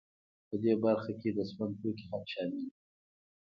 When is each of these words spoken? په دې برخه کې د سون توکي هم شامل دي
په 0.47 0.55
دې 0.63 0.73
برخه 0.83 1.11
کې 1.21 1.29
د 1.33 1.39
سون 1.51 1.69
توکي 1.79 2.05
هم 2.11 2.21
شامل 2.31 2.59
دي 2.63 2.71